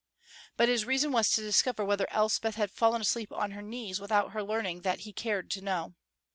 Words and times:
But 0.57 0.67
his 0.67 0.83
reason 0.83 1.11
was 1.11 1.29
to 1.29 1.41
discover 1.41 1.85
whether 1.85 2.07
Elspeth 2.09 2.55
had 2.55 2.71
fallen 2.71 3.01
asleep 3.01 3.31
on 3.31 3.51
her 3.51 3.61
knees 3.61 3.99
without 3.99 4.31
her 4.31 4.41
learning 4.41 4.81
that 4.81 5.01
he 5.01 5.13
cared 5.13 5.51
to 5.51 5.61
know. 5.61 5.93